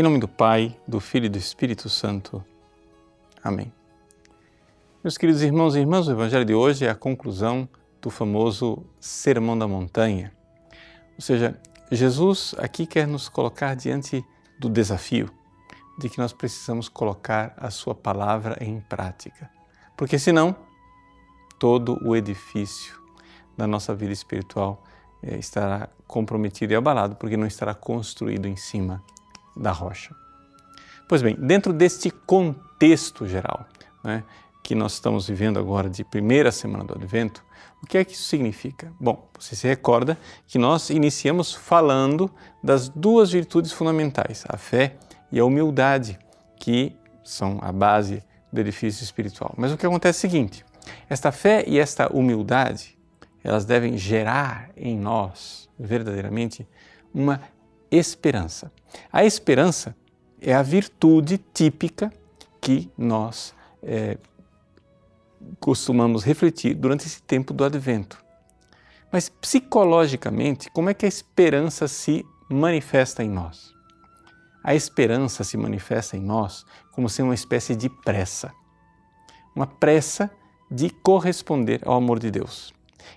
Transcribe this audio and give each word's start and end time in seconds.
Em 0.00 0.02
nome 0.02 0.18
do 0.18 0.26
Pai, 0.26 0.74
do 0.88 0.98
Filho 0.98 1.26
e 1.26 1.28
do 1.28 1.36
Espírito 1.36 1.90
Santo. 1.90 2.42
Amém. 3.44 3.70
Meus 5.04 5.18
queridos 5.18 5.42
irmãos 5.42 5.76
e 5.76 5.80
irmãs, 5.80 6.08
o 6.08 6.12
Evangelho 6.12 6.46
de 6.46 6.54
hoje 6.54 6.86
é 6.86 6.88
a 6.88 6.94
conclusão 6.94 7.68
do 8.00 8.08
famoso 8.08 8.82
Sermão 8.98 9.58
da 9.58 9.68
Montanha. 9.68 10.32
Ou 11.16 11.20
seja, 11.20 11.60
Jesus 11.92 12.54
aqui 12.56 12.86
quer 12.86 13.06
nos 13.06 13.28
colocar 13.28 13.76
diante 13.76 14.24
do 14.58 14.70
desafio 14.70 15.28
de 15.98 16.08
que 16.08 16.16
nós 16.16 16.32
precisamos 16.32 16.88
colocar 16.88 17.52
a 17.58 17.68
Sua 17.68 17.94
palavra 17.94 18.56
em 18.58 18.80
prática. 18.80 19.50
Porque 19.98 20.18
senão, 20.18 20.56
todo 21.58 21.98
o 22.02 22.16
edifício 22.16 22.98
da 23.54 23.66
nossa 23.66 23.94
vida 23.94 24.14
espiritual 24.14 24.82
eh, 25.22 25.36
estará 25.36 25.90
comprometido 26.06 26.72
e 26.72 26.76
abalado, 26.76 27.16
porque 27.16 27.36
não 27.36 27.46
estará 27.46 27.74
construído 27.74 28.48
em 28.48 28.56
cima 28.56 29.04
da 29.60 29.70
rocha. 29.70 30.14
Pois 31.06 31.22
bem, 31.22 31.36
dentro 31.38 31.72
deste 31.72 32.10
contexto 32.10 33.26
geral 33.26 33.66
né, 34.02 34.24
que 34.62 34.74
nós 34.74 34.94
estamos 34.94 35.28
vivendo 35.28 35.58
agora 35.58 35.90
de 35.90 36.02
primeira 36.04 36.50
semana 36.50 36.84
do 36.84 36.94
Advento, 36.94 37.44
o 37.82 37.86
que 37.86 37.98
é 37.98 38.04
que 38.04 38.12
isso 38.12 38.24
significa? 38.24 38.92
Bom, 39.00 39.28
você 39.38 39.56
se 39.56 39.66
recorda 39.66 40.18
que 40.46 40.58
nós 40.58 40.90
iniciamos 40.90 41.54
falando 41.54 42.30
das 42.62 42.88
duas 42.88 43.32
virtudes 43.32 43.72
fundamentais, 43.72 44.44
a 44.48 44.56
fé 44.56 44.96
e 45.32 45.38
a 45.38 45.44
humildade, 45.44 46.18
que 46.58 46.96
são 47.24 47.58
a 47.62 47.72
base 47.72 48.22
do 48.52 48.60
edifício 48.60 49.02
espiritual. 49.02 49.54
Mas 49.56 49.72
o 49.72 49.76
que 49.76 49.86
acontece 49.86 50.26
é 50.26 50.28
o 50.28 50.30
seguinte: 50.30 50.64
esta 51.08 51.32
fé 51.32 51.64
e 51.66 51.78
esta 51.78 52.12
humildade, 52.12 52.98
elas 53.42 53.64
devem 53.64 53.96
gerar 53.96 54.70
em 54.76 54.98
nós 54.98 55.68
verdadeiramente 55.78 56.68
uma 57.14 57.40
esperança. 57.90 58.70
A 59.12 59.24
esperança 59.24 59.96
é 60.40 60.54
a 60.54 60.62
virtude 60.62 61.38
típica 61.52 62.12
que 62.60 62.90
nós 62.96 63.54
é, 63.82 64.18
costumamos 65.58 66.24
refletir 66.24 66.74
durante 66.74 67.06
esse 67.06 67.22
tempo 67.22 67.52
do 67.52 67.64
advento. 67.64 68.22
Mas 69.12 69.28
psicologicamente, 69.28 70.70
como 70.70 70.90
é 70.90 70.94
que 70.94 71.04
a 71.04 71.08
esperança 71.08 71.88
se 71.88 72.24
manifesta 72.48 73.24
em 73.24 73.28
nós? 73.28 73.74
A 74.62 74.74
esperança 74.74 75.42
se 75.42 75.56
manifesta 75.56 76.16
em 76.16 76.20
nós 76.20 76.64
como 76.92 77.08
sendo 77.08 77.26
uma 77.26 77.34
espécie 77.34 77.74
de 77.74 77.88
pressa. 77.88 78.52
Uma 79.54 79.66
pressa 79.66 80.30
de 80.70 80.90
corresponder 80.90 81.80
ao 81.84 81.96
amor 81.96 82.18
de 82.18 82.30
Deus. 82.30 82.72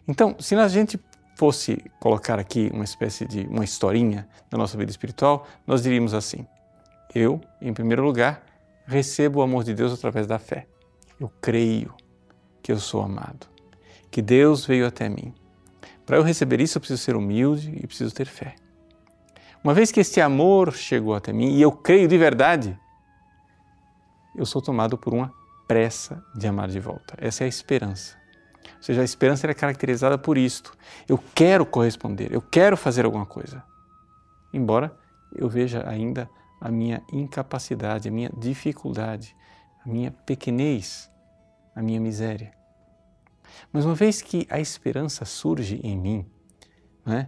Então, 0.08 0.36
se 0.40 0.56
a 0.56 0.68
gente 0.68 1.00
fosse 1.36 1.84
colocar 2.00 2.40
aqui 2.40 2.70
uma 2.74 2.84
espécie 2.84 3.26
de 3.26 3.42
uma 3.48 3.64
historinha 3.64 4.28
da 4.50 4.58
nossa 4.58 4.78
vida 4.78 4.92
espiritual, 4.92 5.48
nós 5.66 5.82
diríamos 5.82 6.14
assim: 6.14 6.46
eu, 7.14 7.42
em 7.62 7.74
primeiro 7.74 8.04
lugar, 8.04 8.44
recebo 8.86 9.40
o 9.40 9.42
amor 9.42 9.64
de 9.64 9.74
Deus 9.74 9.94
através 9.94 10.28
da 10.28 10.40
fé. 10.40 10.68
Eu 11.20 11.32
creio 11.42 11.94
que 12.62 12.72
eu 12.72 12.80
sou 12.80 13.02
amado, 13.02 13.48
que 14.10 14.22
Deus 14.22 14.66
veio 14.66 14.88
até 14.88 15.08
mim. 15.08 15.34
Para 16.06 16.18
eu 16.18 16.24
receber 16.24 16.60
isso, 16.60 16.78
eu 16.78 16.82
preciso 16.82 17.02
ser 17.02 17.16
humilde 17.16 17.74
e 17.82 17.88
preciso 17.88 18.14
ter 18.14 18.26
fé. 18.26 18.56
Uma 19.64 19.74
vez 19.74 19.92
que 19.92 20.00
este 20.00 20.20
amor 20.20 20.74
chegou 20.74 21.16
até 21.16 21.32
mim 21.32 21.56
e 21.56 21.62
eu 21.62 21.72
creio 21.72 22.08
de 22.08 22.18
verdade, 22.18 22.78
eu 24.36 24.46
sou 24.46 24.62
tomado 24.62 24.98
por 24.98 25.14
uma 25.14 25.32
pressa 25.68 26.22
de 26.36 26.48
amar 26.48 26.68
de 26.68 26.80
volta. 26.80 27.16
Essa 27.18 27.44
é 27.44 27.46
a 27.46 27.48
esperança. 27.48 28.23
Ou 28.78 28.84
seja, 28.84 29.02
a 29.02 29.04
esperança 29.04 29.48
é 29.48 29.54
caracterizada 29.54 30.18
por 30.18 30.38
isto. 30.38 30.76
Eu 31.08 31.22
quero 31.34 31.66
corresponder, 31.66 32.32
eu 32.32 32.42
quero 32.42 32.78
fazer 32.78 33.06
alguma 33.06 33.26
coisa. 33.26 33.64
Embora 34.54 34.96
eu 35.36 35.50
veja 35.50 35.88
ainda 35.88 36.30
a 36.62 36.70
minha 36.70 37.02
incapacidade, 37.12 38.08
a 38.08 38.12
minha 38.12 38.32
dificuldade, 38.38 39.36
a 39.86 39.90
minha 39.90 40.12
pequenez, 40.12 41.10
a 41.76 41.82
minha 41.82 42.00
miséria. 42.00 42.54
Mas 43.72 43.86
uma 43.86 43.96
vez 43.96 44.22
que 44.22 44.48
a 44.50 44.60
esperança 44.60 45.26
surge 45.26 45.80
em 45.84 45.98
mim, 45.98 46.26
né, 47.06 47.28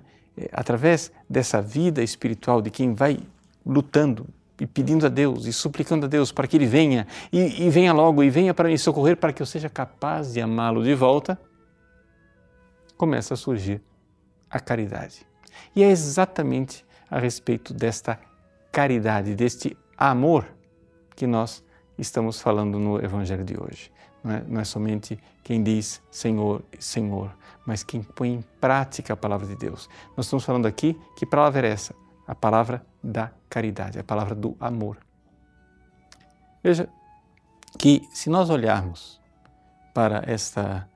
através 0.52 1.12
dessa 1.30 1.62
vida 1.62 2.04
espiritual 2.04 2.62
de 2.62 2.70
quem 2.70 2.94
vai 2.94 3.20
lutando 3.66 4.28
e 4.60 4.66
pedindo 4.66 5.06
a 5.06 5.10
Deus 5.10 5.46
e 5.46 5.54
suplicando 5.54 6.06
a 6.06 6.10
Deus 6.10 6.32
para 6.32 6.48
que 6.48 6.58
Ele 6.58 6.66
venha 6.66 7.08
e, 7.32 7.66
e 7.66 7.70
venha 7.70 7.94
logo 7.94 8.24
e 8.24 8.30
venha 8.30 8.54
para 8.54 8.70
me 8.70 8.78
socorrer 8.78 9.18
para 9.18 9.34
que 9.34 9.42
eu 9.42 9.46
seja 9.46 9.70
capaz 9.70 10.34
de 10.34 10.42
amá-lo 10.42 10.84
de 10.84 10.94
volta, 10.96 11.40
começa 12.98 13.34
a 13.34 13.38
surgir 13.38 13.82
a 14.50 14.60
caridade. 14.60 15.26
E 15.76 15.84
é 15.84 15.90
exatamente 15.90 16.86
a 17.10 17.20
respeito 17.20 17.74
desta 17.74 18.20
caridade, 18.72 19.36
deste 19.36 19.78
amor 19.98 20.46
que 21.16 21.28
nós 21.28 21.64
estamos 21.98 22.42
falando 22.42 22.80
no 22.80 23.04
Evangelho 23.04 23.44
de 23.44 23.56
hoje. 23.60 23.92
Não 24.24 24.34
é, 24.34 24.44
não 24.48 24.62
é 24.62 24.64
somente 24.64 25.20
quem 25.44 25.62
diz 25.62 26.02
Senhor, 26.10 26.64
Senhor, 26.80 27.32
mas 27.66 27.84
quem 27.84 28.02
põe 28.02 28.34
em 28.34 28.42
prática 28.60 29.14
a 29.14 29.18
palavra 29.18 29.46
de 29.46 29.56
Deus. 29.56 29.90
Nós 30.18 30.26
estamos 30.26 30.44
falando 30.44 30.66
aqui 30.66 31.00
que 31.16 31.26
palavra 31.26 31.68
é 31.68 31.72
essa? 31.72 31.94
A 32.28 32.34
palavra 32.34 32.86
da 33.06 33.32
caridade, 33.48 34.00
a 34.00 34.04
palavra 34.04 34.34
do 34.34 34.58
amor. 34.60 34.98
Veja 36.64 36.90
que 37.78 38.02
se 38.12 38.30
nós 38.30 38.50
olharmos 38.50 39.22
para 39.94 40.24
esta 40.26 40.90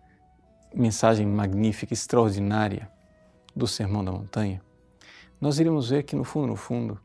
mensagem 0.74 1.28
magnífica, 1.28 1.94
extraordinária 1.94 2.90
do 3.56 3.68
Sermão 3.68 4.03
da 4.03 4.12
Montanha, 4.12 4.62
nós 5.40 5.59
iremos 5.59 5.90
ver 5.90 6.03
que 6.03 6.16
no 6.16 6.24
fundo, 6.24 6.48
no 6.48 6.56
fundo, 6.56 7.00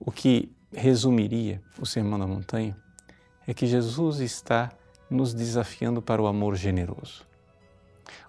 o 0.00 0.10
que 0.10 0.52
resumiria 0.72 1.62
o 1.80 1.86
Sermão 1.86 2.18
da 2.18 2.26
Montanha 2.26 2.76
é 3.46 3.54
que 3.54 3.66
Jesus 3.66 4.18
está 4.18 4.70
nos 5.08 5.32
desafiando 5.32 6.02
para 6.02 6.20
o 6.20 6.26
amor 6.26 6.56
generoso. 6.56 7.26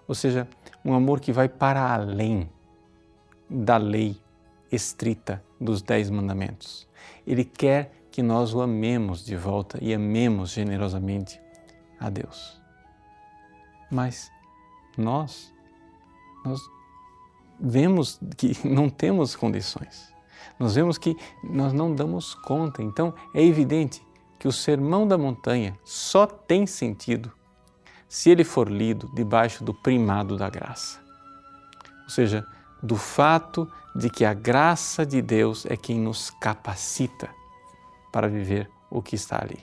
Ou 0.06 0.14
seja, 0.14 0.48
um 0.84 0.94
amor 0.94 1.20
que 1.20 1.32
vai 1.32 1.48
para 1.48 1.92
além 1.92 2.48
da 3.48 3.76
lei 3.76 4.16
estrita 4.70 5.42
dos 5.60 5.82
Dez 5.82 6.10
Mandamentos. 6.10 6.88
Ele 7.26 7.44
quer 7.44 7.92
que 8.10 8.22
nós 8.22 8.54
o 8.54 8.60
amemos 8.60 9.24
de 9.24 9.36
volta 9.36 9.78
e 9.80 9.94
amemos 9.94 10.50
generosamente 10.50 11.40
a 11.98 12.10
Deus. 12.10 12.60
Mas 13.90 14.30
nós, 14.96 15.52
nós 16.44 16.60
vemos 17.58 18.20
que 18.36 18.56
não 18.66 18.88
temos 18.88 19.36
condições. 19.36 20.12
Nós 20.58 20.74
vemos 20.74 20.98
que 20.98 21.16
nós 21.42 21.72
não 21.72 21.94
damos 21.94 22.34
conta. 22.34 22.82
Então 22.82 23.14
é 23.34 23.42
evidente 23.42 24.02
que 24.38 24.48
o 24.48 24.52
Sermão 24.52 25.06
da 25.06 25.18
Montanha 25.18 25.78
só 25.84 26.26
tem 26.26 26.66
sentido 26.66 27.32
se 28.08 28.30
ele 28.30 28.42
for 28.42 28.68
lido 28.68 29.08
debaixo 29.14 29.62
do 29.62 29.72
primado 29.72 30.36
da 30.36 30.50
graça. 30.50 31.00
Ou 32.04 32.10
seja, 32.10 32.46
do 32.82 32.96
fato 32.96 33.70
de 33.94 34.08
que 34.08 34.24
a 34.24 34.32
graça 34.32 35.04
de 35.04 35.20
Deus 35.20 35.66
é 35.66 35.76
quem 35.76 35.98
nos 35.98 36.30
capacita 36.30 37.28
para 38.12 38.28
viver 38.28 38.70
o 38.90 39.02
que 39.02 39.14
está 39.14 39.40
ali. 39.42 39.58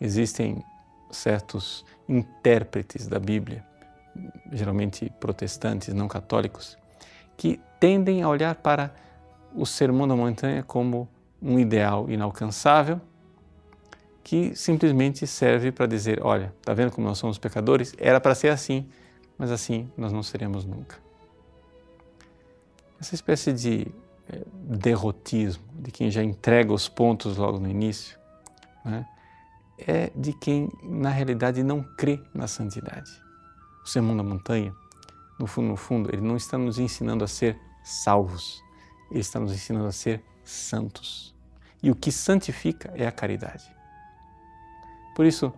Existem 0.00 0.64
certos 1.10 1.84
intérpretes 2.08 3.06
da 3.06 3.18
Bíblia, 3.18 3.64
geralmente 4.50 5.10
protestantes, 5.20 5.94
não 5.94 6.08
católicos, 6.08 6.76
que 7.36 7.60
tendem 7.78 8.22
a 8.22 8.28
olhar 8.28 8.54
para 8.56 8.94
o 9.54 9.64
Sermão 9.64 10.08
da 10.08 10.16
Montanha 10.16 10.62
como 10.62 11.08
um 11.40 11.58
ideal 11.58 12.10
inalcançável 12.10 13.00
que 14.22 14.54
simplesmente 14.54 15.26
serve 15.26 15.72
para 15.72 15.86
dizer: 15.86 16.20
olha, 16.22 16.52
está 16.60 16.72
vendo 16.72 16.92
como 16.92 17.06
nós 17.06 17.18
somos 17.18 17.38
pecadores? 17.38 17.94
Era 17.98 18.20
para 18.20 18.34
ser 18.34 18.48
assim, 18.48 18.88
mas 19.42 19.50
assim 19.50 19.90
nós 19.96 20.12
não 20.12 20.22
seremos 20.22 20.64
nunca. 20.64 21.00
Essa 23.00 23.16
espécie 23.16 23.52
de 23.52 23.88
é, 24.28 24.40
derrotismo, 24.54 25.64
de 25.80 25.90
quem 25.90 26.12
já 26.12 26.22
entrega 26.22 26.72
os 26.72 26.88
pontos 26.88 27.38
logo 27.38 27.58
no 27.58 27.68
início, 27.68 28.16
né, 28.84 29.04
é 29.76 30.12
de 30.14 30.32
quem 30.32 30.70
na 30.84 31.08
realidade 31.08 31.64
não 31.64 31.82
crê 31.82 32.22
na 32.32 32.46
santidade. 32.46 33.10
O 33.84 33.88
Sermão 33.88 34.16
da 34.16 34.22
Montanha, 34.22 34.72
no 35.40 35.48
fundo, 35.48 35.70
no 35.70 35.76
fundo, 35.76 36.08
ele 36.12 36.22
não 36.22 36.36
está 36.36 36.56
nos 36.56 36.78
ensinando 36.78 37.24
a 37.24 37.26
ser 37.26 37.58
salvos, 37.82 38.62
ele 39.10 39.18
está 39.18 39.40
nos 39.40 39.52
ensinando 39.52 39.88
a 39.88 39.92
ser 39.92 40.22
santos. 40.44 41.34
E 41.82 41.90
o 41.90 41.96
que 41.96 42.12
santifica 42.12 42.92
é 42.94 43.08
a 43.08 43.10
caridade. 43.10 43.64
Por 45.16 45.26
isso, 45.26 45.52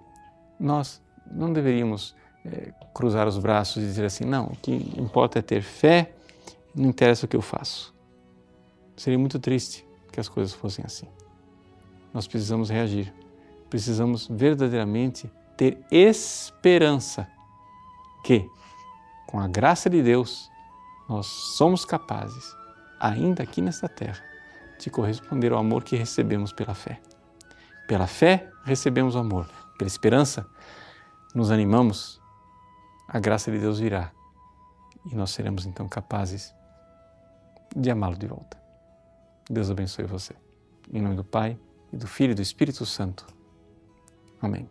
nós 0.58 1.02
não 1.30 1.52
deveríamos 1.52 2.16
é, 2.44 2.72
cruzar 2.94 3.26
os 3.26 3.38
braços 3.38 3.82
e 3.82 3.86
dizer 3.86 4.04
assim: 4.04 4.24
não, 4.24 4.46
o 4.46 4.56
que 4.56 4.72
importa 4.98 5.38
é 5.38 5.42
ter 5.42 5.62
fé, 5.62 6.14
não 6.74 6.88
interessa 6.90 7.26
o 7.26 7.28
que 7.28 7.36
eu 7.36 7.42
faço. 7.42 7.94
Seria 8.96 9.18
muito 9.18 9.38
triste 9.38 9.86
que 10.12 10.20
as 10.20 10.28
coisas 10.28 10.54
fossem 10.54 10.84
assim. 10.84 11.06
Nós 12.12 12.26
precisamos 12.26 12.70
reagir, 12.70 13.12
precisamos 13.68 14.28
verdadeiramente 14.30 15.30
ter 15.56 15.78
esperança 15.90 17.26
que, 18.24 18.48
com 19.26 19.40
a 19.40 19.48
graça 19.48 19.90
de 19.90 20.02
Deus, 20.02 20.48
nós 21.08 21.26
somos 21.26 21.84
capazes, 21.84 22.54
ainda 23.00 23.42
aqui 23.42 23.60
nesta 23.60 23.88
terra, 23.88 24.22
de 24.78 24.90
corresponder 24.90 25.52
ao 25.52 25.58
amor 25.58 25.82
que 25.82 25.96
recebemos 25.96 26.52
pela 26.52 26.74
fé. 26.74 27.00
Pela 27.88 28.06
fé 28.06 28.48
recebemos 28.64 29.14
o 29.14 29.18
amor, 29.18 29.48
pela 29.76 29.88
esperança 29.88 30.46
nos 31.34 31.50
animamos, 31.50 32.20
a 33.14 33.20
graça 33.20 33.48
de 33.48 33.60
Deus 33.60 33.78
virá 33.78 34.10
e 35.08 35.14
nós 35.14 35.30
seremos 35.30 35.64
então 35.66 35.88
capazes 35.88 36.52
de 37.76 37.88
amá-lo 37.88 38.16
de 38.16 38.26
volta. 38.26 38.60
Deus 39.48 39.70
abençoe 39.70 40.04
você. 40.04 40.34
Em 40.92 41.00
nome 41.00 41.14
do 41.14 41.22
Pai, 41.22 41.56
e 41.92 41.96
do 41.96 42.08
Filho 42.08 42.32
e 42.32 42.34
do 42.34 42.42
Espírito 42.42 42.84
Santo. 42.84 43.24
Amém. 44.42 44.68